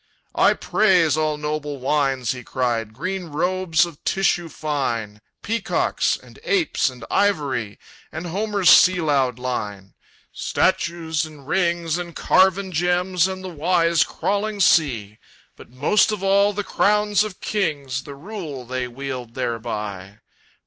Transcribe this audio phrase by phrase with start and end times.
[0.33, 6.89] "I praise all noble wines!" he cried, "Green robes of tissue fine, Peacocks and apes
[6.89, 7.77] and ivory,
[8.11, 9.93] And Homer's sea loud line,
[10.33, 15.19] "Statues and rings and carven gems, And the wise crawling sea;
[15.55, 20.17] But most of all the crowns of kings, The rule they wield thereby!